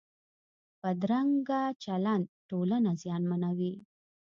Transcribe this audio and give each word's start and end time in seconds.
بدرنګه 0.81 1.61
چلند 1.83 2.25
ټولنه 2.49 2.91
زیانمنوي 3.01 3.73